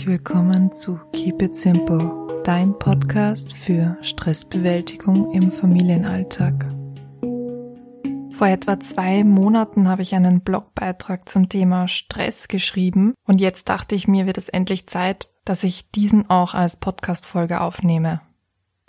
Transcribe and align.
herzlich 0.00 0.18
willkommen 0.18 0.72
zu 0.72 0.98
Keep 1.12 1.42
It 1.42 1.54
Simple, 1.54 2.42
dein 2.42 2.72
Podcast 2.78 3.52
für 3.52 3.98
Stressbewältigung 4.00 5.30
im 5.32 5.52
Familienalltag. 5.52 6.70
Vor 8.30 8.46
etwa 8.46 8.80
zwei 8.80 9.24
Monaten 9.24 9.88
habe 9.88 10.00
ich 10.00 10.14
einen 10.14 10.40
Blogbeitrag 10.40 11.28
zum 11.28 11.50
Thema 11.50 11.86
Stress 11.86 12.48
geschrieben 12.48 13.12
und 13.26 13.42
jetzt 13.42 13.68
dachte 13.68 13.94
ich 13.94 14.08
mir, 14.08 14.24
wird 14.24 14.38
es 14.38 14.48
endlich 14.48 14.86
Zeit, 14.86 15.28
dass 15.44 15.64
ich 15.64 15.90
diesen 15.90 16.30
auch 16.30 16.54
als 16.54 16.78
Podcast-Folge 16.78 17.60
aufnehme. 17.60 18.22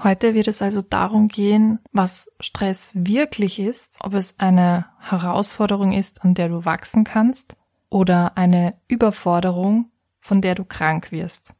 Heute 0.01 0.33
wird 0.33 0.47
es 0.47 0.61
also 0.61 0.81
darum 0.81 1.27
gehen, 1.27 1.79
was 1.91 2.31
Stress 2.39 2.93
wirklich 2.95 3.59
ist, 3.59 3.97
ob 4.01 4.13
es 4.13 4.35
eine 4.39 4.85
Herausforderung 4.99 5.91
ist, 5.91 6.23
an 6.23 6.35
der 6.35 6.47
du 6.47 6.63
wachsen 6.63 7.03
kannst, 7.03 7.57
oder 7.89 8.37
eine 8.37 8.75
Überforderung, 8.87 9.90
von 10.21 10.41
der 10.41 10.55
du 10.55 10.63
krank 10.63 11.11
wirst. 11.11 11.53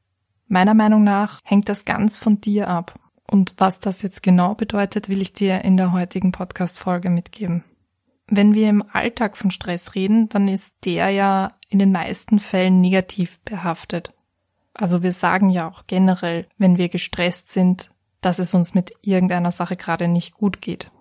Meiner 0.47 0.73
Meinung 0.73 1.03
nach 1.03 1.39
hängt 1.43 1.67
das 1.69 1.85
ganz 1.85 2.17
von 2.17 2.39
dir 2.39 2.67
ab. 2.67 2.99
Und 3.29 3.53
was 3.57 3.79
das 3.79 4.01
jetzt 4.01 4.23
genau 4.23 4.55
bedeutet, 4.55 5.09
will 5.09 5.21
ich 5.21 5.33
dir 5.33 5.63
in 5.63 5.77
der 5.77 5.93
heutigen 5.93 6.31
Podcast-Folge 6.31 7.09
mitgeben. 7.09 7.63
Wenn 8.27 8.53
wir 8.53 8.69
im 8.69 8.83
Alltag 8.91 9.35
von 9.35 9.51
Stress 9.51 9.95
reden, 9.95 10.29
dann 10.29 10.47
ist 10.47 10.75
der 10.85 11.09
ja 11.09 11.53
in 11.69 11.79
den 11.79 11.91
meisten 11.91 12.39
Fällen 12.39 12.81
negativ 12.81 13.39
behaftet. 13.41 14.13
Also 14.73 15.03
wir 15.03 15.11
sagen 15.11 15.49
ja 15.49 15.69
auch 15.69 15.87
generell, 15.87 16.47
wenn 16.57 16.77
wir 16.77 16.89
gestresst 16.89 17.51
sind, 17.51 17.91
dass 18.21 18.39
es 18.39 18.53
uns 18.53 18.73
mit 18.73 18.93
irgendeiner 19.01 19.51
Sache 19.51 19.75
gerade 19.75 20.07
nicht 20.07 20.35
gut 20.35 20.61
geht. 20.61 20.91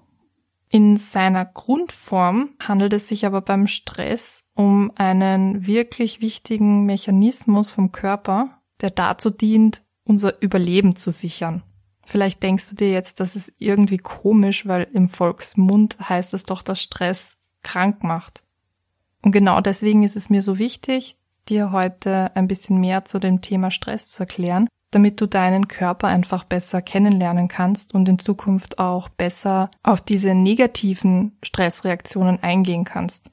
In 0.73 0.97
seiner 0.97 1.45
Grundform 1.45 2.51
handelt 2.63 2.93
es 2.93 3.09
sich 3.09 3.27
aber 3.27 3.41
beim 3.41 3.67
Stress 3.67 4.45
um 4.55 4.93
einen 4.95 5.67
wirklich 5.67 6.21
wichtigen 6.21 6.87
Mechanismus 6.87 7.71
vom 7.71 7.91
Körper, 7.91 8.61
der 8.81 8.91
dazu 8.91 9.31
dient, 9.31 9.83
unser 10.05 10.41
Überleben 10.41 10.95
zu 10.95 11.11
sichern. 11.11 11.65
Vielleicht 12.05 12.45
denkst 12.45 12.71
du 12.71 12.77
dir 12.77 12.93
jetzt, 12.93 13.19
das 13.19 13.35
ist 13.35 13.53
irgendwie 13.59 13.99
komisch, 13.99 14.67
weil 14.67 14.87
im 14.93 15.09
Volksmund 15.09 15.99
heißt 16.09 16.35
es 16.35 16.45
doch, 16.45 16.63
dass 16.63 16.81
Stress 16.81 17.37
krank 17.63 18.05
macht. 18.05 18.45
Und 19.23 19.33
genau 19.33 19.61
deswegen 19.61 20.05
ist 20.05 20.17
es 20.17 20.31
mir 20.31 20.41
so 20.41 20.59
wichtig, 20.59 21.17
dir 21.49 21.73
heute 21.73 22.35
ein 22.37 22.47
bisschen 22.47 22.79
mehr 22.79 23.05
zu 23.05 23.19
dem 23.19 23.41
Thema 23.41 23.73
Stress 23.73 24.09
zu 24.09 24.23
erklären, 24.23 24.69
damit 24.91 25.21
du 25.21 25.27
deinen 25.27 25.69
Körper 25.69 26.09
einfach 26.09 26.45
besser 26.45 26.83
kennenlernen 26.83 27.49
kannst 27.49 27.95
und 27.95 28.09
in 28.09 28.19
Zukunft 28.19 28.79
auch 28.79 29.09
besser 29.09 29.71
auf 29.83 30.01
diese 30.01 30.35
negativen 30.35 31.39
Stressreaktionen 31.43 32.43
eingehen 32.43 32.85
kannst. 32.85 33.31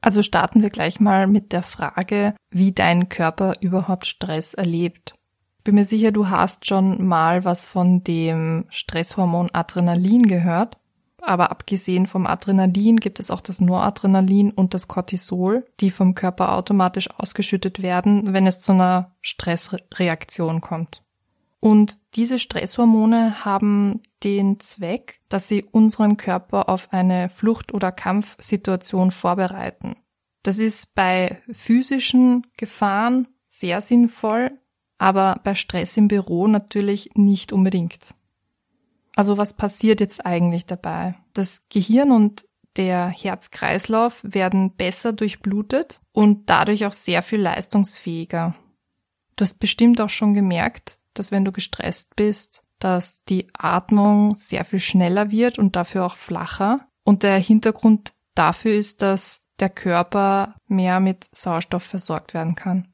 Also 0.00 0.22
starten 0.22 0.60
wir 0.60 0.70
gleich 0.70 1.00
mal 1.00 1.26
mit 1.26 1.52
der 1.52 1.62
Frage, 1.62 2.34
wie 2.50 2.72
dein 2.72 3.08
Körper 3.08 3.54
überhaupt 3.60 4.06
Stress 4.06 4.52
erlebt. 4.52 5.14
Bin 5.62 5.76
mir 5.76 5.86
sicher, 5.86 6.12
du 6.12 6.28
hast 6.28 6.66
schon 6.66 7.06
mal 7.06 7.46
was 7.46 7.66
von 7.66 8.04
dem 8.04 8.66
Stresshormon 8.68 9.48
Adrenalin 9.54 10.26
gehört. 10.26 10.76
Aber 11.26 11.50
abgesehen 11.50 12.06
vom 12.06 12.26
Adrenalin 12.26 12.98
gibt 12.98 13.18
es 13.18 13.30
auch 13.30 13.40
das 13.40 13.60
Noradrenalin 13.60 14.50
und 14.50 14.74
das 14.74 14.88
Cortisol, 14.88 15.64
die 15.80 15.90
vom 15.90 16.14
Körper 16.14 16.52
automatisch 16.52 17.08
ausgeschüttet 17.16 17.82
werden, 17.82 18.32
wenn 18.32 18.46
es 18.46 18.60
zu 18.60 18.72
einer 18.72 19.12
Stressreaktion 19.22 20.60
kommt. 20.60 21.02
Und 21.60 21.98
diese 22.14 22.38
Stresshormone 22.38 23.42
haben 23.42 24.02
den 24.22 24.60
Zweck, 24.60 25.20
dass 25.30 25.48
sie 25.48 25.64
unseren 25.64 26.18
Körper 26.18 26.68
auf 26.68 26.92
eine 26.92 27.30
Flucht- 27.30 27.72
oder 27.72 27.90
Kampfsituation 27.90 29.10
vorbereiten. 29.10 29.96
Das 30.42 30.58
ist 30.58 30.94
bei 30.94 31.40
physischen 31.50 32.46
Gefahren 32.58 33.28
sehr 33.48 33.80
sinnvoll, 33.80 34.50
aber 34.98 35.40
bei 35.42 35.54
Stress 35.54 35.96
im 35.96 36.08
Büro 36.08 36.48
natürlich 36.48 37.12
nicht 37.14 37.50
unbedingt. 37.50 38.14
Also 39.14 39.36
was 39.36 39.54
passiert 39.54 40.00
jetzt 40.00 40.24
eigentlich 40.26 40.66
dabei? 40.66 41.14
Das 41.32 41.66
Gehirn 41.68 42.10
und 42.10 42.46
der 42.76 43.08
Herzkreislauf 43.08 44.20
werden 44.24 44.74
besser 44.74 45.12
durchblutet 45.12 46.00
und 46.12 46.50
dadurch 46.50 46.86
auch 46.86 46.92
sehr 46.92 47.22
viel 47.22 47.40
leistungsfähiger. 47.40 48.54
Du 49.36 49.42
hast 49.42 49.60
bestimmt 49.60 50.00
auch 50.00 50.08
schon 50.08 50.34
gemerkt, 50.34 50.98
dass 51.14 51.30
wenn 51.30 51.44
du 51.44 51.52
gestresst 51.52 52.16
bist, 52.16 52.64
dass 52.80 53.22
die 53.24 53.46
Atmung 53.56 54.36
sehr 54.36 54.64
viel 54.64 54.80
schneller 54.80 55.30
wird 55.30 55.58
und 55.58 55.76
dafür 55.76 56.04
auch 56.04 56.16
flacher. 56.16 56.86
Und 57.04 57.22
der 57.22 57.38
Hintergrund 57.38 58.12
dafür 58.34 58.74
ist, 58.74 59.02
dass 59.02 59.46
der 59.60 59.70
Körper 59.70 60.56
mehr 60.66 60.98
mit 61.00 61.28
Sauerstoff 61.32 61.84
versorgt 61.84 62.34
werden 62.34 62.56
kann. 62.56 62.88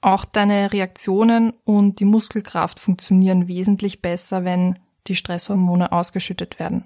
Auch 0.00 0.24
deine 0.24 0.72
Reaktionen 0.72 1.52
und 1.64 2.00
die 2.00 2.04
Muskelkraft 2.04 2.80
funktionieren 2.80 3.48
wesentlich 3.48 4.00
besser, 4.02 4.44
wenn 4.44 4.78
die 5.08 5.16
Stresshormone 5.16 5.92
ausgeschüttet 5.92 6.58
werden. 6.58 6.84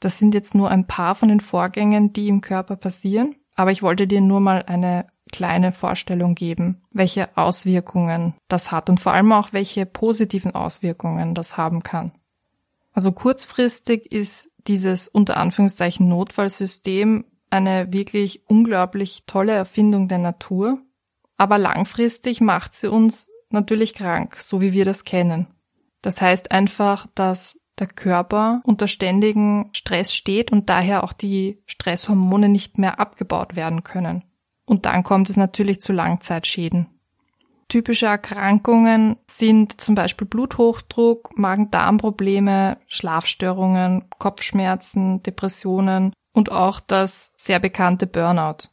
Das 0.00 0.18
sind 0.18 0.34
jetzt 0.34 0.54
nur 0.54 0.70
ein 0.70 0.86
paar 0.86 1.14
von 1.14 1.28
den 1.28 1.40
Vorgängen, 1.40 2.12
die 2.12 2.28
im 2.28 2.40
Körper 2.40 2.76
passieren, 2.76 3.36
aber 3.54 3.70
ich 3.70 3.82
wollte 3.82 4.06
dir 4.06 4.20
nur 4.20 4.40
mal 4.40 4.64
eine 4.66 5.06
kleine 5.30 5.72
Vorstellung 5.72 6.34
geben, 6.34 6.82
welche 6.92 7.36
Auswirkungen 7.36 8.34
das 8.48 8.72
hat 8.72 8.90
und 8.90 8.98
vor 8.98 9.12
allem 9.12 9.32
auch 9.32 9.52
welche 9.52 9.86
positiven 9.86 10.54
Auswirkungen 10.54 11.34
das 11.34 11.56
haben 11.56 11.82
kann. 11.82 12.12
Also 12.92 13.12
kurzfristig 13.12 14.10
ist 14.10 14.50
dieses 14.66 15.06
unter 15.08 15.36
Anführungszeichen 15.36 16.08
Notfallsystem 16.08 17.24
eine 17.50 17.92
wirklich 17.92 18.48
unglaublich 18.48 19.24
tolle 19.26 19.52
Erfindung 19.52 20.08
der 20.08 20.18
Natur, 20.18 20.78
aber 21.36 21.58
langfristig 21.58 22.40
macht 22.40 22.74
sie 22.74 22.90
uns 22.90 23.28
natürlich 23.50 23.94
krank, 23.94 24.36
so 24.40 24.60
wie 24.60 24.72
wir 24.72 24.84
das 24.84 25.04
kennen. 25.04 25.46
Das 26.02 26.20
heißt 26.20 26.50
einfach, 26.50 27.06
dass 27.14 27.58
der 27.78 27.86
Körper 27.86 28.60
unter 28.64 28.86
ständigen 28.86 29.70
Stress 29.72 30.14
steht 30.14 30.52
und 30.52 30.68
daher 30.68 31.02
auch 31.04 31.12
die 31.12 31.62
Stresshormone 31.66 32.48
nicht 32.48 32.78
mehr 32.78 33.00
abgebaut 33.00 33.56
werden 33.56 33.82
können. 33.82 34.24
Und 34.66 34.86
dann 34.86 35.02
kommt 35.02 35.30
es 35.30 35.36
natürlich 35.36 35.80
zu 35.80 35.92
Langzeitschäden. 35.92 36.86
Typische 37.68 38.06
Erkrankungen 38.06 39.16
sind 39.30 39.80
zum 39.80 39.94
Beispiel 39.94 40.26
Bluthochdruck, 40.26 41.38
Magen-Darm-Probleme, 41.38 42.78
Schlafstörungen, 42.88 44.04
Kopfschmerzen, 44.18 45.22
Depressionen 45.22 46.12
und 46.32 46.50
auch 46.50 46.80
das 46.80 47.32
sehr 47.36 47.60
bekannte 47.60 48.06
Burnout. 48.06 48.68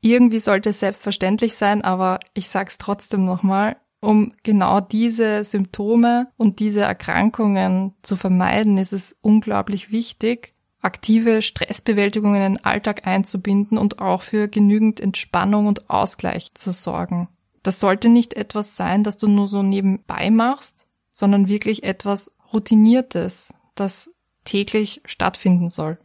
Irgendwie 0.00 0.38
sollte 0.38 0.70
es 0.70 0.80
selbstverständlich 0.80 1.54
sein, 1.54 1.82
aber 1.82 2.20
ich 2.32 2.48
sag's 2.48 2.78
trotzdem 2.78 3.24
nochmal, 3.24 3.76
um 4.06 4.32
genau 4.44 4.80
diese 4.80 5.42
Symptome 5.42 6.28
und 6.36 6.60
diese 6.60 6.80
Erkrankungen 6.80 7.92
zu 8.02 8.14
vermeiden, 8.14 8.78
ist 8.78 8.92
es 8.92 9.16
unglaublich 9.20 9.90
wichtig, 9.90 10.54
aktive 10.80 11.42
Stressbewältigung 11.42 12.36
in 12.36 12.40
den 12.40 12.64
Alltag 12.64 13.06
einzubinden 13.06 13.76
und 13.76 13.98
auch 13.98 14.22
für 14.22 14.46
genügend 14.46 15.00
Entspannung 15.00 15.66
und 15.66 15.90
Ausgleich 15.90 16.54
zu 16.54 16.70
sorgen. 16.70 17.28
Das 17.64 17.80
sollte 17.80 18.08
nicht 18.08 18.34
etwas 18.34 18.76
sein, 18.76 19.02
das 19.02 19.16
du 19.16 19.26
nur 19.26 19.48
so 19.48 19.64
nebenbei 19.64 20.30
machst, 20.30 20.86
sondern 21.10 21.48
wirklich 21.48 21.82
etwas 21.82 22.30
Routiniertes, 22.52 23.52
das 23.74 24.12
täglich 24.44 25.00
stattfinden 25.04 25.68
soll. 25.68 25.98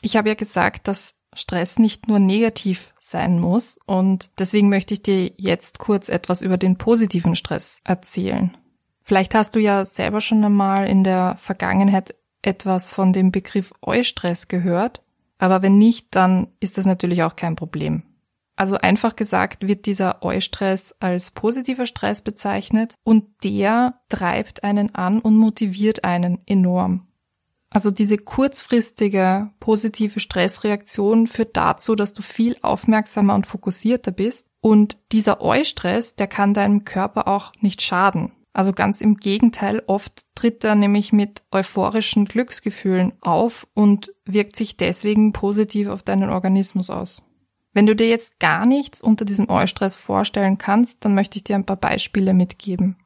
Ich 0.00 0.16
habe 0.16 0.30
ja 0.30 0.34
gesagt, 0.34 0.88
dass 0.88 1.16
Stress 1.34 1.78
nicht 1.78 2.08
nur 2.08 2.18
negativ 2.18 2.92
sein 3.00 3.38
muss. 3.38 3.78
Und 3.86 4.30
deswegen 4.38 4.68
möchte 4.68 4.94
ich 4.94 5.02
dir 5.02 5.32
jetzt 5.36 5.78
kurz 5.78 6.08
etwas 6.08 6.42
über 6.42 6.56
den 6.56 6.76
positiven 6.78 7.36
Stress 7.36 7.80
erzählen. 7.84 8.56
Vielleicht 9.02 9.34
hast 9.34 9.54
du 9.54 9.60
ja 9.60 9.84
selber 9.84 10.20
schon 10.20 10.44
einmal 10.44 10.86
in 10.86 11.04
der 11.04 11.36
Vergangenheit 11.38 12.14
etwas 12.40 12.92
von 12.92 13.12
dem 13.12 13.30
Begriff 13.30 13.72
Eustress 13.82 14.48
gehört, 14.48 15.00
aber 15.38 15.62
wenn 15.62 15.78
nicht, 15.78 16.08
dann 16.10 16.48
ist 16.60 16.78
das 16.78 16.86
natürlich 16.86 17.22
auch 17.22 17.36
kein 17.36 17.56
Problem. 17.56 18.02
Also 18.54 18.76
einfach 18.76 19.16
gesagt 19.16 19.66
wird 19.66 19.86
dieser 19.86 20.22
Eustress 20.22 20.94
als 21.00 21.30
positiver 21.30 21.86
Stress 21.86 22.22
bezeichnet 22.22 22.94
und 23.02 23.24
der 23.44 24.00
treibt 24.08 24.62
einen 24.62 24.94
an 24.94 25.20
und 25.20 25.36
motiviert 25.36 26.04
einen 26.04 26.38
enorm. 26.46 27.06
Also 27.72 27.90
diese 27.90 28.18
kurzfristige 28.18 29.50
positive 29.58 30.20
Stressreaktion 30.20 31.26
führt 31.26 31.56
dazu, 31.56 31.94
dass 31.94 32.12
du 32.12 32.20
viel 32.20 32.56
aufmerksamer 32.60 33.34
und 33.34 33.46
fokussierter 33.46 34.12
bist. 34.12 34.46
Und 34.60 34.98
dieser 35.10 35.40
Eustress, 35.40 36.14
der 36.14 36.26
kann 36.26 36.52
deinem 36.52 36.84
Körper 36.84 37.28
auch 37.28 37.52
nicht 37.60 37.80
schaden. 37.80 38.32
Also 38.52 38.74
ganz 38.74 39.00
im 39.00 39.16
Gegenteil, 39.16 39.82
oft 39.86 40.26
tritt 40.34 40.62
er 40.62 40.74
nämlich 40.74 41.14
mit 41.14 41.42
euphorischen 41.50 42.26
Glücksgefühlen 42.26 43.12
auf 43.22 43.66
und 43.72 44.12
wirkt 44.26 44.56
sich 44.56 44.76
deswegen 44.76 45.32
positiv 45.32 45.88
auf 45.88 46.02
deinen 46.02 46.28
Organismus 46.28 46.90
aus. 46.90 47.22
Wenn 47.72 47.86
du 47.86 47.96
dir 47.96 48.08
jetzt 48.08 48.38
gar 48.38 48.66
nichts 48.66 49.00
unter 49.00 49.24
diesem 49.24 49.48
Eustress 49.48 49.96
vorstellen 49.96 50.58
kannst, 50.58 50.98
dann 51.00 51.14
möchte 51.14 51.38
ich 51.38 51.44
dir 51.44 51.56
ein 51.56 51.64
paar 51.64 51.76
Beispiele 51.76 52.34
mitgeben. 52.34 52.96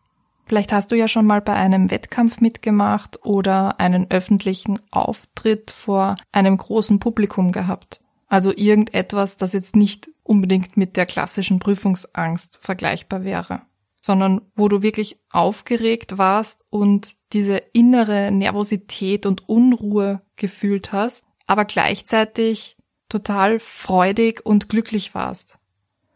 Vielleicht 0.47 0.73
hast 0.73 0.93
du 0.93 0.97
ja 0.97 1.09
schon 1.09 1.27
mal 1.27 1.41
bei 1.41 1.55
einem 1.55 1.91
Wettkampf 1.91 2.41
mitgemacht 2.41 3.25
oder 3.25 3.81
einen 3.81 4.11
öffentlichen 4.11 4.79
Auftritt 4.93 5.71
vor 5.71 6.15
einem 6.31 6.57
großen 6.57 7.01
Publikum 7.01 7.51
gehabt. 7.53 8.01
Also 8.29 8.53
irgendetwas, 8.55 9.37
das 9.37 9.53
jetzt 9.53 9.77
nicht 9.77 10.09
unbedingt 10.23 10.77
mit 10.77 10.97
der 10.97 11.07
klassischen 11.07 11.59
Prüfungsangst 11.59 12.59
vergleichbar 12.63 13.25
wäre. 13.25 13.63
sondern 14.07 14.41
wo 14.55 14.69
du 14.69 14.83
wirklich 14.83 15.19
aufgeregt 15.31 16.17
warst 16.17 16.65
und 16.71 17.17
diese 17.33 17.57
innere 17.73 18.31
Nervosität 18.31 19.27
und 19.27 19.49
Unruhe 19.49 20.23
gefühlt 20.37 20.93
hast, 20.93 21.25
aber 21.49 21.65
gleichzeitig 21.65 22.77
total 23.09 23.59
freudig 23.59 24.47
und 24.47 24.69
glücklich 24.69 25.17
warst. 25.17 25.59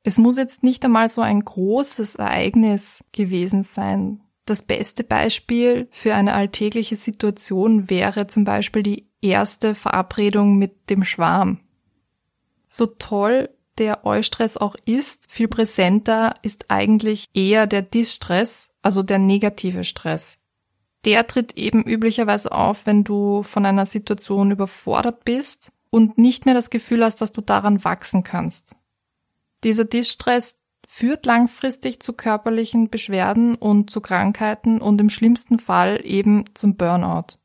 Es 0.03 0.19
muss 0.19 0.39
jetzt 0.39 0.63
nicht 0.63 0.85
einmal 0.85 1.09
so 1.09 1.21
ein 1.21 1.41
großes 1.41 2.17
Ereignis 2.17 3.05
gewesen 3.13 3.63
sein. 3.63 4.21
Das 4.47 4.63
beste 4.63 5.05
Beispiel 5.05 5.89
für 5.91 6.15
eine 6.15 6.33
alltägliche 6.33 6.97
Situation 6.97 7.91
wäre 7.91 8.27
zum 8.27 8.45
Beispiel 8.45 8.83
die 8.83 9.07
erste 9.21 9.75
Verabredung 9.75 10.57
mit 10.57 10.91
dem 10.91 11.05
Schwarm. 11.05 11.61
So 12.67 12.87
toll 12.87 13.51
der 13.79 14.07
Eustress 14.07 14.57
auch 14.57 14.77
ist, 14.85 15.31
viel 15.31 15.49
präsenter 15.49 16.35
ist 16.43 16.67
eigentlich 16.69 17.27
eher 17.35 17.67
der 17.67 17.83
Distress, 17.83 18.71
also 18.83 19.03
der 19.03 19.19
negative 19.19 19.85
Stress. 19.85 20.39
Der 21.05 21.27
tritt 21.27 21.57
eben 21.57 21.83
üblicherweise 21.83 22.53
auf, 22.53 22.87
wenn 22.87 23.05
du 23.05 23.43
von 23.43 23.65
einer 23.65 23.87
Situation 23.87 24.51
überfordert 24.51 25.25
bist 25.25 25.73
und 25.89 26.19
nicht 26.19 26.45
mehr 26.45 26.55
das 26.55 26.71
Gefühl 26.71 27.05
hast, 27.05 27.21
dass 27.23 27.33
du 27.33 27.41
daran 27.41 27.83
wachsen 27.85 28.23
kannst. 28.23 28.77
Dieser 29.65 29.85
Distress 29.85 30.57
führt 30.87 31.27
langfristig 31.27 32.01
zu 32.01 32.13
körperlichen 32.13 32.91
Beschwerden 32.91 33.55
und 33.55 33.91
zu 33.91 34.01
Krankheiten 34.01 34.81
und 34.81 35.01
im 35.01 35.11
schlimmsten 35.11 35.59
Fall 35.59 36.01
eben 36.05 36.45
zum 36.55 36.77
Burnout. 36.77 37.37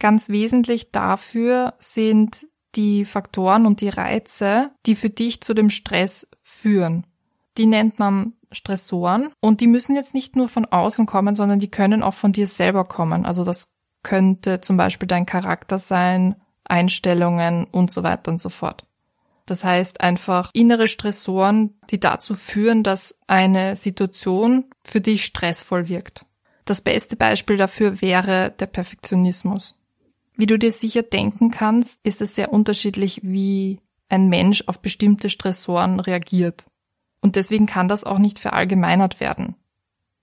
Ganz 0.00 0.28
wesentlich 0.28 0.90
dafür 0.90 1.74
sind 1.78 2.46
die 2.74 3.04
Faktoren 3.04 3.66
und 3.66 3.80
die 3.80 3.88
Reize, 3.88 4.72
die 4.86 4.96
für 4.96 5.10
dich 5.10 5.40
zu 5.42 5.54
dem 5.54 5.70
Stress 5.70 6.26
führen. 6.42 7.06
Die 7.56 7.66
nennt 7.66 8.00
man 8.00 8.32
Stressoren 8.50 9.30
und 9.40 9.60
die 9.60 9.66
müssen 9.66 9.94
jetzt 9.94 10.14
nicht 10.14 10.34
nur 10.34 10.48
von 10.48 10.64
außen 10.64 11.06
kommen, 11.06 11.36
sondern 11.36 11.60
die 11.60 11.70
können 11.70 12.02
auch 12.02 12.14
von 12.14 12.32
dir 12.32 12.46
selber 12.46 12.84
kommen. 12.84 13.24
Also 13.24 13.44
das 13.44 13.72
könnte 14.02 14.60
zum 14.60 14.76
Beispiel 14.76 15.06
dein 15.06 15.26
Charakter 15.26 15.78
sein, 15.78 16.36
Einstellungen 16.64 17.64
und 17.64 17.92
so 17.92 18.02
weiter 18.02 18.32
und 18.32 18.40
so 18.40 18.48
fort. 18.48 18.84
Das 19.46 19.64
heißt 19.64 20.00
einfach 20.00 20.50
innere 20.54 20.88
Stressoren, 20.88 21.78
die 21.90 22.00
dazu 22.00 22.34
führen, 22.34 22.82
dass 22.82 23.18
eine 23.26 23.76
Situation 23.76 24.64
für 24.84 25.00
dich 25.00 25.24
stressvoll 25.24 25.88
wirkt. 25.88 26.24
Das 26.64 26.80
beste 26.80 27.16
Beispiel 27.16 27.56
dafür 27.56 28.00
wäre 28.00 28.54
der 28.58 28.66
Perfektionismus. 28.66 29.78
Wie 30.36 30.46
du 30.46 30.58
dir 30.58 30.72
sicher 30.72 31.02
denken 31.02 31.50
kannst, 31.50 32.00
ist 32.02 32.22
es 32.22 32.34
sehr 32.34 32.52
unterschiedlich, 32.52 33.20
wie 33.22 33.80
ein 34.08 34.28
Mensch 34.28 34.64
auf 34.66 34.80
bestimmte 34.80 35.28
Stressoren 35.28 36.00
reagiert. 36.00 36.66
Und 37.20 37.36
deswegen 37.36 37.66
kann 37.66 37.88
das 37.88 38.04
auch 38.04 38.18
nicht 38.18 38.38
verallgemeinert 38.38 39.20
werden. 39.20 39.56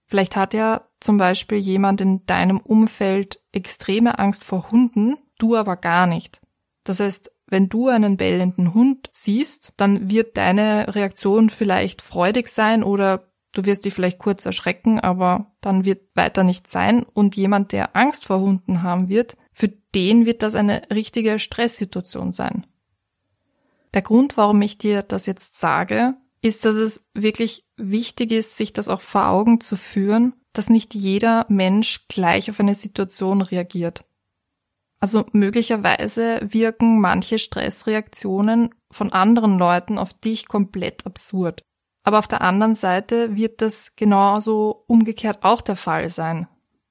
Vielleicht 0.07 0.35
hat 0.35 0.53
ja 0.53 0.81
zum 1.00 1.18
Beispiel 1.18 1.57
jemand 1.57 2.01
in 2.01 2.25
deinem 2.25 2.59
Umfeld 2.59 3.39
extreme 3.53 4.19
Angst 4.19 4.44
vor 4.44 4.69
Hunden, 4.71 5.18
du 5.38 5.56
aber 5.56 5.77
gar 5.77 6.06
nicht. 6.06 6.41
Das 6.83 7.00
heißt, 7.00 7.31
wenn 7.51 7.69
du 7.69 7.89
einen 7.89 8.18
bellenden 8.18 8.74
Hund 8.74 9.09
siehst, 9.12 9.74
dann 9.77 10.09
wird 10.09 10.38
deine 10.38 10.95
Reaktion 10.95 11.50
vielleicht 11.50 12.01
freudig 12.01 12.48
sein 12.48 12.81
oder 12.81 13.27
du 13.51 13.65
wirst 13.65 13.83
dich 13.83 13.94
vielleicht 13.94 14.19
kurz 14.19 14.45
erschrecken, 14.45 15.01
aber 15.01 15.51
dann 15.59 15.83
wird 15.83 16.01
weiter 16.15 16.44
nichts 16.44 16.71
sein. 16.71 17.03
Und 17.03 17.36
jemand, 17.36 17.74
der 17.74 17.95
Angst 17.95 18.25
vor 18.25 18.39
Hunden 18.39 18.83
haben 18.83 19.09
wird, 19.09 19.36
für 19.51 19.68
den 19.68 20.25
wird 20.25 20.42
das 20.44 20.56
eine 20.56 20.83
richtige 20.94 21.39
Stresssituation 21.39 22.31
sein. 22.31 22.65
Der 23.94 24.01
Grund, 24.01 24.38
warum 24.38 24.62
ich 24.62 24.77
dir 24.77 25.04
das 25.04 25.25
jetzt 25.25 25.59
sage, 25.59 26.15
ist, 26.42 26.63
dass 26.63 26.75
es 26.75 27.09
wirklich 27.13 27.65
wichtig 27.75 28.31
ist, 28.31 28.56
sich 28.56 28.71
das 28.71 28.88
auch 28.88 29.01
vor 29.01 29.27
Augen 29.27 29.59
zu 29.59 29.75
führen, 29.75 30.33
dass 30.54 30.69
nicht 30.69 30.95
jeder 30.95 31.45
Mensch 31.50 32.07
gleich 32.07 32.50
auf 32.50 32.62
eine 32.62 32.75
Situation 32.75 33.42
reagiert. 33.42 34.06
Also 35.01 35.25
möglicherweise 35.33 36.39
wirken 36.44 37.01
manche 37.01 37.39
Stressreaktionen 37.39 38.69
von 38.92 39.12
anderen 39.12 39.57
Leuten 39.57 39.98
auf 39.98 40.13
dich 40.13 40.48
komplett 40.48 41.06
absurd. 41.06 41.63
Aber 42.03 42.19
auf 42.19 42.27
der 42.27 42.42
anderen 42.42 42.75
Seite 42.75 43.36
wird 43.36 43.62
das 43.62 43.95
genauso 43.95 44.83
umgekehrt 44.88 45.39
auch 45.42 45.62
der 45.62 45.75
Fall 45.75 46.09
sein. 46.09 46.48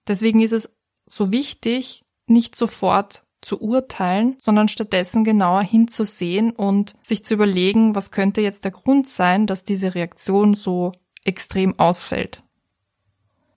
Deswegen 0.08 0.40
ist 0.40 0.52
es 0.52 0.70
so 1.06 1.32
wichtig, 1.32 2.02
nicht 2.26 2.56
sofort 2.56 3.22
zu 3.42 3.60
urteilen, 3.60 4.34
sondern 4.38 4.68
stattdessen 4.68 5.24
genauer 5.24 5.62
hinzusehen 5.62 6.50
und 6.50 6.94
sich 7.00 7.24
zu 7.24 7.34
überlegen, 7.34 7.94
was 7.94 8.10
könnte 8.10 8.40
jetzt 8.40 8.64
der 8.64 8.72
Grund 8.72 9.08
sein, 9.08 9.46
dass 9.46 9.64
diese 9.64 9.94
Reaktion 9.94 10.54
so 10.54 10.92
extrem 11.24 11.78
ausfällt. 11.78 12.42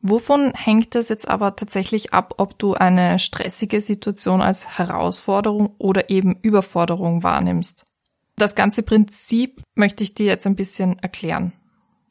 Wovon 0.05 0.51
hängt 0.53 0.95
es 0.95 1.07
jetzt 1.07 1.29
aber 1.29 1.55
tatsächlich 1.55 2.13
ab, 2.13 2.33
ob 2.37 2.59
du 2.59 2.73
eine 2.73 3.19
stressige 3.19 3.79
Situation 3.79 4.41
als 4.41 4.77
Herausforderung 4.77 5.75
oder 5.77 6.09
eben 6.09 6.37
Überforderung 6.41 7.23
wahrnimmst? 7.23 7.85
Das 8.35 8.53
ganze 8.53 8.83
Prinzip 8.83 9.61
möchte 9.75 10.03
ich 10.03 10.13
dir 10.13 10.25
jetzt 10.25 10.45
ein 10.45 10.57
bisschen 10.57 10.99
erklären. 10.99 11.53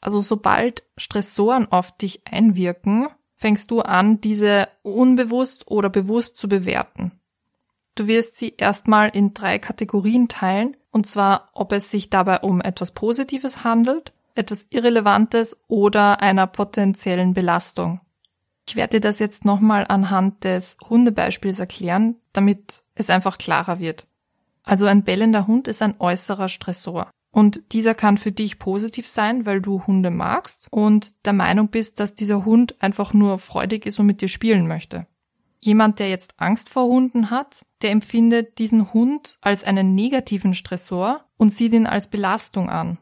Also 0.01 0.23
sobald 0.23 0.85
Stressoren 0.97 1.71
auf 1.71 1.95
dich 1.95 2.23
einwirken, 2.25 3.09
fängst 3.35 3.71
du 3.71 3.83
an, 3.83 4.23
diese 4.23 4.69
unbewusst 4.81 5.71
oder 5.71 5.91
bewusst 5.91 6.39
zu 6.39 6.49
bewerten. 6.49 7.13
Du 7.95 8.07
wirst 8.07 8.37
sie 8.37 8.55
erstmal 8.57 9.11
in 9.11 9.35
drei 9.35 9.59
Kategorien 9.59 10.29
teilen, 10.29 10.79
und 10.93 11.07
zwar, 11.07 11.51
ob 11.53 11.73
es 11.73 11.91
sich 11.91 12.09
dabei 12.09 12.39
um 12.39 12.63
etwas 12.63 12.93
Positives 12.93 13.65
handelt, 13.65 14.15
etwas 14.35 14.67
Irrelevantes 14.71 15.61
oder 15.69 16.21
einer 16.21 16.47
potenziellen 16.47 17.35
Belastung. 17.35 18.01
Ich 18.69 18.77
werde 18.77 18.97
dir 18.97 19.09
das 19.09 19.19
jetzt 19.19 19.45
nochmal 19.45 19.85
anhand 19.89 20.45
des 20.45 20.77
Hundebeispiels 20.89 21.59
erklären, 21.59 22.17
damit 22.33 22.83
es 22.95 23.11
einfach 23.11 23.39
klarer 23.39 23.81
wird. 23.81 24.07
Also 24.63 24.87
ein 24.87 25.03
bellender 25.03 25.47
Hund 25.47 25.69
ist 25.69 25.83
ein 25.83 25.97
äußerer 25.99 26.49
Stressor. 26.49 27.11
Und 27.33 27.73
dieser 27.73 27.95
kann 27.95 28.19
für 28.19 28.31
dich 28.31 28.59
positiv 28.59 29.09
sein, 29.09 29.47
weil 29.47 29.61
du 29.63 29.87
Hunde 29.87 30.11
magst 30.11 30.69
und 30.71 31.15
der 31.25 31.33
Meinung 31.33 31.69
bist, 31.69 31.99
dass 31.99 32.15
dieser 32.15 32.45
Hund 32.45 32.81
einfach 32.83 33.15
nur 33.15 33.39
freudig 33.39 33.87
ist 33.87 33.99
und 33.99 34.07
mit 34.07 34.21
dir 34.21 34.29
spielen 34.29 34.69
möchte. 34.69 35.07
Jemand, 35.61 35.99
der 35.99 36.11
jetzt 36.11 36.35
Angst 36.39 36.69
vor 36.69 36.85
Hunden 36.85 37.31
hat, 37.31 37.65
der 37.81 37.91
empfindet 37.91 38.59
diesen 38.59 38.93
Hund 38.93 39.39
als 39.41 39.65
einen 39.65 39.95
negativen 39.95 40.55
Stressor 40.55 41.25
und 41.37 41.51
sieht 41.51 41.73
ihn 41.73 41.87
als 41.87 42.09
Belastung 42.09 42.69
an. 42.69 42.99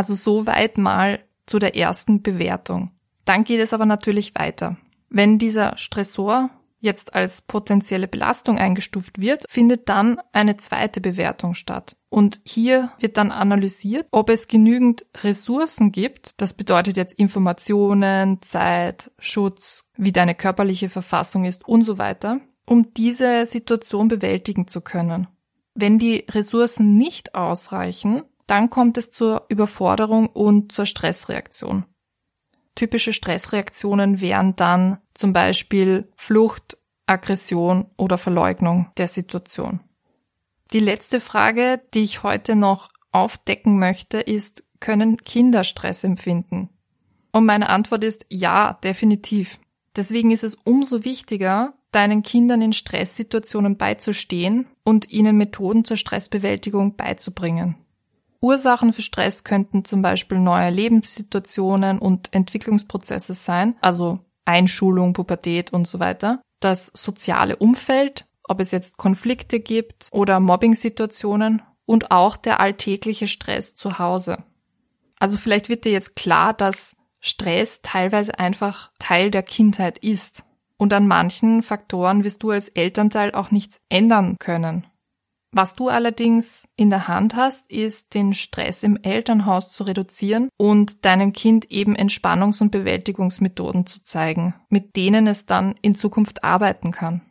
Also 0.00 0.14
soweit 0.14 0.78
mal 0.78 1.20
zu 1.44 1.58
der 1.58 1.76
ersten 1.76 2.22
Bewertung. 2.22 2.90
Dann 3.26 3.44
geht 3.44 3.60
es 3.60 3.74
aber 3.74 3.84
natürlich 3.84 4.34
weiter. 4.34 4.78
Wenn 5.10 5.36
dieser 5.36 5.76
Stressor 5.76 6.48
jetzt 6.78 7.12
als 7.12 7.42
potenzielle 7.42 8.08
Belastung 8.08 8.56
eingestuft 8.56 9.20
wird, 9.20 9.44
findet 9.46 9.90
dann 9.90 10.18
eine 10.32 10.56
zweite 10.56 11.02
Bewertung 11.02 11.52
statt. 11.52 11.98
Und 12.08 12.40
hier 12.46 12.92
wird 12.98 13.18
dann 13.18 13.30
analysiert, 13.30 14.06
ob 14.10 14.30
es 14.30 14.48
genügend 14.48 15.04
Ressourcen 15.22 15.92
gibt, 15.92 16.40
das 16.40 16.54
bedeutet 16.54 16.96
jetzt 16.96 17.12
Informationen, 17.18 18.40
Zeit, 18.40 19.10
Schutz, 19.18 19.90
wie 19.98 20.12
deine 20.12 20.34
körperliche 20.34 20.88
Verfassung 20.88 21.44
ist 21.44 21.68
und 21.68 21.84
so 21.84 21.98
weiter, 21.98 22.40
um 22.66 22.94
diese 22.94 23.44
Situation 23.44 24.08
bewältigen 24.08 24.66
zu 24.66 24.80
können. 24.80 25.26
Wenn 25.74 25.98
die 25.98 26.24
Ressourcen 26.30 26.96
nicht 26.96 27.34
ausreichen, 27.34 28.22
dann 28.50 28.68
kommt 28.68 28.98
es 28.98 29.10
zur 29.10 29.46
Überforderung 29.48 30.26
und 30.28 30.72
zur 30.72 30.86
Stressreaktion. 30.86 31.84
Typische 32.74 33.12
Stressreaktionen 33.12 34.20
wären 34.20 34.56
dann 34.56 34.98
zum 35.14 35.32
Beispiel 35.32 36.08
Flucht, 36.16 36.76
Aggression 37.06 37.86
oder 37.96 38.18
Verleugnung 38.18 38.90
der 38.96 39.06
Situation. 39.06 39.80
Die 40.72 40.80
letzte 40.80 41.20
Frage, 41.20 41.80
die 41.94 42.02
ich 42.02 42.22
heute 42.22 42.56
noch 42.56 42.90
aufdecken 43.12 43.78
möchte, 43.78 44.18
ist, 44.18 44.64
können 44.80 45.18
Kinder 45.18 45.62
Stress 45.64 46.04
empfinden? 46.04 46.70
Und 47.32 47.46
meine 47.46 47.68
Antwort 47.68 48.02
ist 48.02 48.26
ja, 48.30 48.78
definitiv. 48.82 49.58
Deswegen 49.96 50.30
ist 50.30 50.44
es 50.44 50.56
umso 50.64 51.04
wichtiger, 51.04 51.74
deinen 51.92 52.22
Kindern 52.22 52.62
in 52.62 52.72
Stresssituationen 52.72 53.76
beizustehen 53.76 54.66
und 54.84 55.10
ihnen 55.10 55.36
Methoden 55.36 55.84
zur 55.84 55.96
Stressbewältigung 55.96 56.96
beizubringen. 56.96 57.76
Ursachen 58.40 58.92
für 58.92 59.02
Stress 59.02 59.44
könnten 59.44 59.84
zum 59.84 60.02
Beispiel 60.02 60.38
neue 60.38 60.70
Lebenssituationen 60.70 61.98
und 61.98 62.32
Entwicklungsprozesse 62.32 63.34
sein, 63.34 63.76
also 63.80 64.20
Einschulung, 64.44 65.12
Pubertät 65.12 65.72
und 65.72 65.86
so 65.86 66.00
weiter. 66.00 66.40
Das 66.60 66.90
soziale 66.94 67.56
Umfeld, 67.56 68.26
ob 68.44 68.60
es 68.60 68.70
jetzt 68.70 68.96
Konflikte 68.96 69.60
gibt 69.60 70.08
oder 70.12 70.40
Mobbing-Situationen 70.40 71.62
und 71.86 72.10
auch 72.10 72.36
der 72.36 72.60
alltägliche 72.60 73.26
Stress 73.26 73.74
zu 73.74 73.98
Hause. 73.98 74.44
Also 75.18 75.36
vielleicht 75.36 75.68
wird 75.68 75.84
dir 75.84 75.92
jetzt 75.92 76.16
klar, 76.16 76.54
dass 76.54 76.96
Stress 77.20 77.80
teilweise 77.82 78.38
einfach 78.38 78.90
Teil 78.98 79.30
der 79.30 79.42
Kindheit 79.42 79.98
ist. 79.98 80.42
Und 80.78 80.94
an 80.94 81.06
manchen 81.06 81.62
Faktoren 81.62 82.24
wirst 82.24 82.42
du 82.42 82.50
als 82.50 82.68
Elternteil 82.68 83.32
auch 83.34 83.50
nichts 83.50 83.80
ändern 83.90 84.36
können. 84.40 84.86
Was 85.52 85.74
du 85.74 85.88
allerdings 85.88 86.68
in 86.76 86.90
der 86.90 87.08
Hand 87.08 87.34
hast, 87.34 87.70
ist 87.70 88.14
den 88.14 88.34
Stress 88.34 88.84
im 88.84 88.96
Elternhaus 89.02 89.72
zu 89.72 89.82
reduzieren 89.82 90.48
und 90.56 91.04
deinem 91.04 91.32
Kind 91.32 91.70
eben 91.72 91.96
Entspannungs- 91.96 92.62
und 92.62 92.70
Bewältigungsmethoden 92.70 93.84
zu 93.84 94.02
zeigen, 94.02 94.54
mit 94.68 94.94
denen 94.94 95.26
es 95.26 95.46
dann 95.46 95.74
in 95.82 95.96
Zukunft 95.96 96.44
arbeiten 96.44 96.92
kann. 96.92 97.22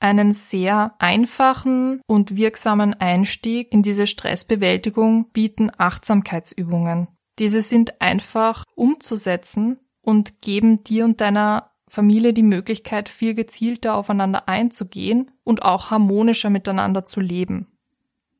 Einen 0.00 0.32
sehr 0.32 0.94
einfachen 0.98 2.00
und 2.06 2.36
wirksamen 2.36 2.94
Einstieg 2.94 3.70
in 3.72 3.82
diese 3.82 4.06
Stressbewältigung 4.06 5.30
bieten 5.32 5.70
Achtsamkeitsübungen. 5.76 7.08
Diese 7.38 7.60
sind 7.60 8.00
einfach 8.00 8.64
umzusetzen 8.74 9.78
und 10.00 10.40
geben 10.40 10.82
dir 10.84 11.04
und 11.04 11.20
deiner 11.20 11.71
Familie 11.92 12.32
die 12.32 12.42
Möglichkeit, 12.42 13.10
viel 13.10 13.34
gezielter 13.34 13.96
aufeinander 13.96 14.48
einzugehen 14.48 15.30
und 15.44 15.60
auch 15.60 15.90
harmonischer 15.90 16.48
miteinander 16.48 17.04
zu 17.04 17.20
leben. 17.20 17.66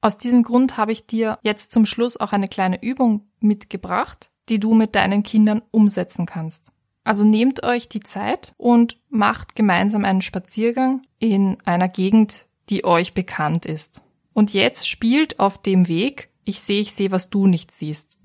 Aus 0.00 0.16
diesem 0.16 0.42
Grund 0.42 0.78
habe 0.78 0.92
ich 0.92 1.06
dir 1.06 1.38
jetzt 1.42 1.70
zum 1.70 1.84
Schluss 1.84 2.16
auch 2.16 2.32
eine 2.32 2.48
kleine 2.48 2.82
Übung 2.82 3.26
mitgebracht, 3.40 4.30
die 4.48 4.58
du 4.58 4.72
mit 4.72 4.94
deinen 4.94 5.22
Kindern 5.22 5.60
umsetzen 5.70 6.24
kannst. 6.24 6.72
Also 7.04 7.24
nehmt 7.24 7.62
euch 7.62 7.90
die 7.90 8.00
Zeit 8.00 8.54
und 8.56 8.96
macht 9.10 9.54
gemeinsam 9.54 10.06
einen 10.06 10.22
Spaziergang 10.22 11.02
in 11.18 11.58
einer 11.66 11.88
Gegend, 11.88 12.46
die 12.70 12.86
euch 12.86 13.12
bekannt 13.12 13.66
ist. 13.66 14.00
Und 14.32 14.54
jetzt 14.54 14.88
spielt 14.88 15.40
auf 15.40 15.60
dem 15.60 15.88
Weg 15.88 16.30
Ich 16.44 16.60
sehe, 16.60 16.80
ich 16.80 16.94
sehe, 16.94 17.10
was 17.10 17.28
du 17.28 17.46
nicht 17.46 17.70
siehst. 17.70 18.18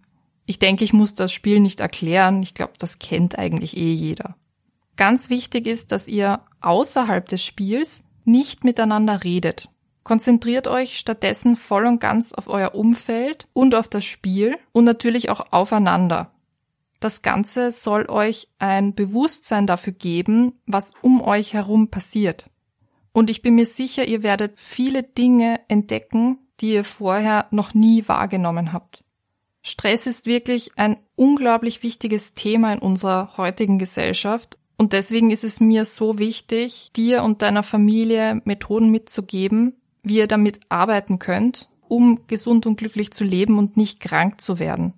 Ich 0.45 0.57
denke, 0.57 0.85
ich 0.85 0.93
muss 0.93 1.15
das 1.15 1.33
Spiel 1.33 1.59
nicht 1.59 1.81
erklären. 1.81 2.41
Ich 2.43 2.53
glaube, 2.53 2.75
das 2.79 2.97
kennt 2.97 3.37
eigentlich 3.37 3.75
eh 3.75 3.91
jeder. 3.91 4.37
Ganz 4.97 5.29
wichtig 5.29 5.67
ist, 5.67 5.91
dass 5.91 6.07
ihr 6.07 6.41
außerhalb 6.59 7.27
des 7.29 7.43
Spiels 7.43 8.03
nicht 8.25 8.63
miteinander 8.63 9.23
redet. 9.23 9.69
Konzentriert 10.03 10.67
euch 10.67 10.97
stattdessen 10.97 11.55
voll 11.55 11.85
und 11.85 11.99
ganz 11.99 12.33
auf 12.33 12.47
euer 12.47 12.75
Umfeld 12.75 13.47
und 13.53 13.75
auf 13.75 13.87
das 13.87 14.05
Spiel 14.05 14.57
und 14.71 14.85
natürlich 14.85 15.29
auch 15.29 15.51
aufeinander. 15.51 16.31
Das 16.99 17.21
Ganze 17.21 17.69
soll 17.71 18.09
euch 18.09 18.47
ein 18.57 18.95
Bewusstsein 18.95 19.67
dafür 19.67 19.93
geben, 19.93 20.53
was 20.65 20.93
um 21.01 21.21
euch 21.21 21.53
herum 21.53 21.89
passiert. 21.89 22.49
Und 23.11 23.29
ich 23.29 23.41
bin 23.41 23.55
mir 23.55 23.65
sicher, 23.65 24.07
ihr 24.07 24.23
werdet 24.23 24.59
viele 24.59 25.03
Dinge 25.03 25.59
entdecken, 25.67 26.39
die 26.59 26.73
ihr 26.73 26.83
vorher 26.83 27.47
noch 27.51 27.73
nie 27.75 28.07
wahrgenommen 28.07 28.73
habt. 28.73 29.03
Stress 29.61 30.07
ist 30.07 30.25
wirklich 30.25 30.71
ein 30.75 30.97
unglaublich 31.15 31.83
wichtiges 31.83 32.33
Thema 32.33 32.73
in 32.73 32.79
unserer 32.79 33.37
heutigen 33.37 33.77
Gesellschaft 33.77 34.57
und 34.77 34.93
deswegen 34.93 35.31
ist 35.31 35.43
es 35.43 35.59
mir 35.59 35.85
so 35.85 36.19
wichtig, 36.19 36.91
dir 36.95 37.23
und 37.23 37.41
deiner 37.41 37.63
Familie 37.63 38.41
Methoden 38.45 38.91
mitzugeben, 38.91 39.75
wie 40.03 40.17
ihr 40.17 40.27
damit 40.27 40.59
arbeiten 40.69 41.17
könnt, 41.17 41.67
um 41.87 42.27
gesund 42.27 42.65
und 42.65 42.77
glücklich 42.77 43.11
zu 43.11 43.23
leben 43.23 43.57
und 43.57 43.75
nicht 43.75 43.99
krank 43.99 44.39
zu 44.39 44.59
werden. 44.59 44.93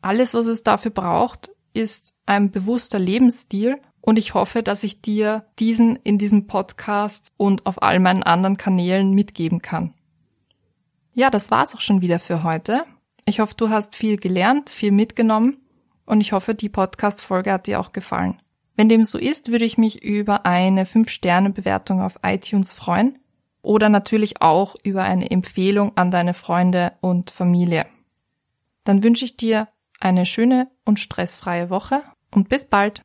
Alles, 0.00 0.34
was 0.34 0.46
es 0.46 0.62
dafür 0.62 0.92
braucht, 0.92 1.50
ist 1.74 2.14
ein 2.26 2.52
bewusster 2.52 2.98
Lebensstil 2.98 3.78
und 4.00 4.18
ich 4.20 4.34
hoffe, 4.34 4.62
dass 4.62 4.84
ich 4.84 5.02
dir 5.02 5.46
diesen 5.58 5.96
in 5.96 6.16
diesem 6.16 6.46
Podcast 6.46 7.32
und 7.36 7.66
auf 7.66 7.82
all 7.82 7.98
meinen 7.98 8.22
anderen 8.22 8.56
Kanälen 8.56 9.10
mitgeben 9.10 9.62
kann. 9.62 9.94
Ja, 11.12 11.28
das 11.28 11.50
war's 11.50 11.74
auch 11.74 11.80
schon 11.80 12.02
wieder 12.02 12.20
für 12.20 12.44
heute. 12.44 12.84
Ich 13.24 13.40
hoffe, 13.40 13.54
du 13.56 13.68
hast 13.68 13.96
viel 13.96 14.16
gelernt, 14.16 14.70
viel 14.70 14.92
mitgenommen 14.92 15.56
und 16.04 16.20
ich 16.20 16.32
hoffe, 16.32 16.54
die 16.54 16.68
Podcast-Folge 16.68 17.52
hat 17.52 17.66
dir 17.66 17.80
auch 17.80 17.90
gefallen. 17.90 18.40
Wenn 18.76 18.88
dem 18.88 19.04
so 19.04 19.18
ist, 19.18 19.50
würde 19.50 19.64
ich 19.64 19.78
mich 19.78 20.04
über 20.04 20.44
eine 20.44 20.84
5-Sterne-Bewertung 20.84 22.02
auf 22.02 22.18
iTunes 22.22 22.72
freuen 22.72 23.18
oder 23.62 23.88
natürlich 23.88 24.42
auch 24.42 24.76
über 24.84 25.02
eine 25.02 25.30
Empfehlung 25.30 25.96
an 25.96 26.10
deine 26.10 26.34
Freunde 26.34 26.92
und 27.00 27.30
Familie. 27.30 27.86
Dann 28.84 29.02
wünsche 29.02 29.24
ich 29.24 29.36
dir 29.36 29.68
eine 29.98 30.26
schöne 30.26 30.68
und 30.84 31.00
stressfreie 31.00 31.70
Woche 31.70 32.02
und 32.30 32.48
bis 32.48 32.66
bald. 32.66 33.02